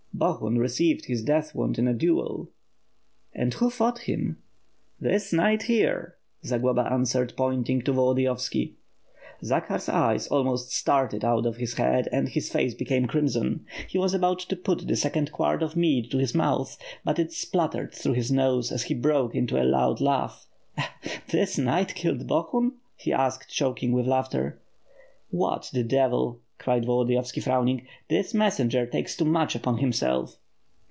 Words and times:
"Bohun 0.13 0.59
received 0.59 1.05
his 1.05 1.23
death 1.23 1.55
wound 1.55 1.79
in 1.79 1.87
a 1.87 1.95
duel." 1.95 2.47
"And 3.33 3.51
who 3.55 3.71
fought 3.71 3.99
him?'* 3.99 4.37
"This 4.99 5.33
knight, 5.33 5.63
here," 5.63 6.15
Zagloba 6.45 6.91
answered, 6.91 7.33
pointing 7.35 7.81
to 7.81 7.91
Volo 7.91 8.13
diyoyski. 8.13 8.73
Zakhar's 9.43 9.89
eyes 9.89 10.27
almost 10.27 10.69
started 10.69 11.25
out 11.25 11.47
of 11.47 11.57
his 11.57 11.73
head, 11.75 12.07
and 12.11 12.29
his 12.29 12.51
face 12.51 12.75
became 12.75 13.07
crimson. 13.07 13.65
He 13.87 13.97
was 13.97 14.13
about 14.13 14.37
to 14.41 14.55
put 14.55 14.87
the 14.87 14.95
second 14.95 15.31
quart 15.31 15.63
of 15.63 15.73
hiead 15.73 16.11
to 16.11 16.19
his 16.19 16.35
mouth, 16.35 16.77
but 17.03 17.17
it 17.17 17.31
spluttered 17.31 17.91
through 17.91 18.13
his 18.13 18.31
nose 18.31 18.71
as 18.71 18.83
he 18.83 18.93
broke 18.93 19.33
into 19.33 19.59
a 19.59 19.63
loud 19.65 19.99
laugh. 19.99 20.45
"This 21.29 21.57
knight 21.57 21.95
kill 21.95 22.13
Bohun?" 22.15 22.73
he 22.95 23.11
asked 23.11 23.49
choking 23.49 23.91
with 23.91 24.05
laughter. 24.05 24.61
"What, 25.31 25.71
the 25.73 25.83
devil!" 25.83 26.41
cried 26.59 26.85
Volodiyovski 26.85 27.41
frowning, 27.41 27.87
"this 28.07 28.35
messenger 28.35 28.85
takes 28.85 29.17
too 29.17 29.25
much 29.25 29.55
upon 29.55 29.79
himself." 29.79 30.37